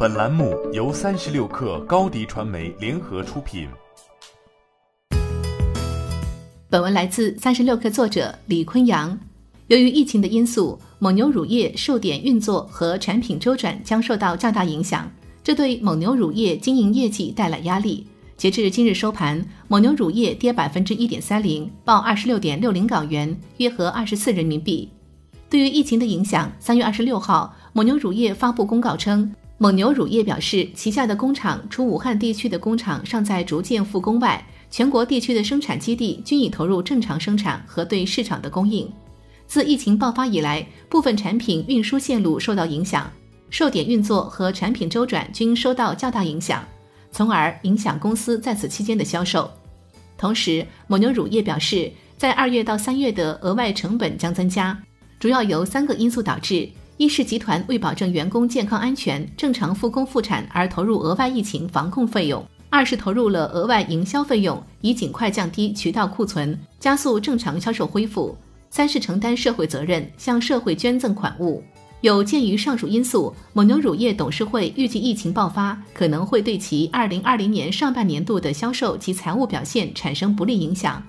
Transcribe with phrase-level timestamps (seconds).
[0.00, 3.66] 本栏目由三十六氪高低传媒联合出品。
[6.70, 9.18] 本文来自三十六氪作者李坤阳。
[9.66, 15.10] 由于疫情的因素，蒙牛乳业售点运作和产品周转将受到较大影响，
[15.42, 18.06] 这对蒙牛乳业经营业绩带来压力。
[18.36, 24.88] 截至今日收盘，蒙牛乳业跌百分之一点三零，报二十六点六零港元，约合二十四人民币。
[25.50, 38.88] 对于疫情的影响，三月二十六号，蒙牛乳业发布公告称，蒙牛乳业表示，旗下的工厂除武汉地区的工厂尚在逐渐复工外，全国地区的生产基地均已投入正常生产和对市场的供应。
[39.48, 43.10] 自疫情爆发以来，部分产品运输线路受到影响，
[43.50, 46.64] 售点运作和产品周转均受到较大影响。
[47.10, 49.50] 从而影响公司在此期间的销售。
[50.16, 54.80] 同时，蒙牛乳业表示，在二月到三月的额外成本将增加，
[55.18, 68.36] 主要由三个因素导致：一是集团为保证员工健康安全、正常复工复产而投入额外疫情防控费用；二是投入了额外营销费用，以尽快降低渠道库存，加速正常销售恢复；
[68.68, 71.62] 三是承担社会责任，向社会捐赠款物。
[72.00, 81.00] 有鉴于上述因素，蒙牛乳业董事会预计疫情爆发可能会对其二零二零年上半年度的销售及财务表现产生不利影响。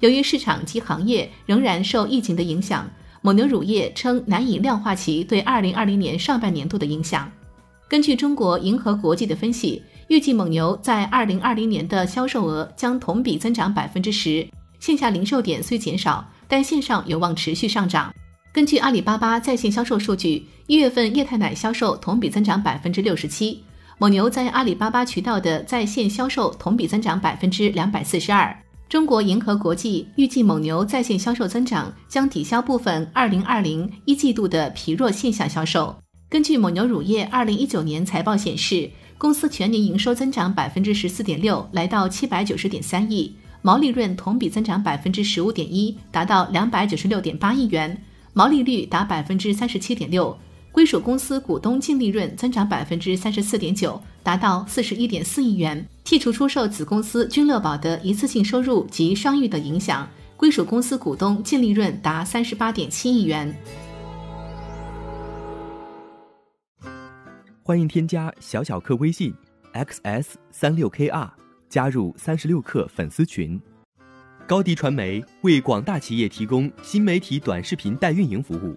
[0.00, 2.88] 由于市场及行业仍然受疫情的影响，
[3.26, 7.26] 蒙牛乳业称难以量化其对二零二零年上半年度的影响。
[7.88, 14.46] 根据中国银河国际的分析，预计蒙牛在二零二零年的销售额将同比增长百分之十，
[14.78, 18.14] 线下零售点虽减少，但线上有望持续上涨。
[18.52, 23.64] 根据阿里巴巴在线销售数据，一月份液态奶销售同比增长百分之六十七。
[23.96, 28.54] 蒙牛在阿里巴巴渠道的在线销售同比增长百分之两百四十二。
[28.88, 35.96] 中国银河国际预计，蒙牛在线销售增长将抵消部分二零二零一季度的疲弱线下销售。
[36.28, 48.00] 根据蒙牛乳业二零一九年财报显示，公司全年营收增长百分之十四点六，来到七百九十点三亿，毛利润同比增长百分之十五点一，达到两百九十六点八亿元。
[48.32, 50.36] 毛利率达百分之三十七点六，
[50.74, 55.86] 归属公司股东净利润增长百分之三十四点九，达到四十一点四亿元。
[56.04, 60.04] 剔除出售子公司君乐宝的一次性收入及商誉的影响，
[60.36, 63.56] 归属公司股东净利润达三十八点七亿元。
[67.62, 69.32] 欢迎添加小小客微信
[69.74, 71.30] xs 三六 kr，
[71.68, 73.62] 加入三十六课粉丝群。
[74.44, 78.76] 高迪传媒为广大企业提供新媒体短视频代运营服务，